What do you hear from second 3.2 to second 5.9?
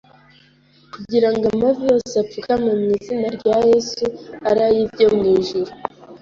rya Yesu, ari ay’ibyo mu ijuru,